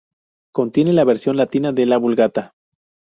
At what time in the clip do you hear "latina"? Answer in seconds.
1.37-1.73